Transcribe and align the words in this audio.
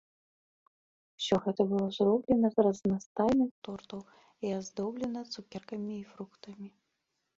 Усё 1.21 1.35
гэта 1.45 1.61
было 1.73 1.85
зроблена 1.97 2.47
з 2.55 2.65
разнастайных 2.67 3.51
тортаў 3.67 4.01
і 4.49 4.55
аздоблена 4.61 5.21
цукеркамі 5.37 5.93
і 5.99 6.03
фруктамі. 6.15 6.67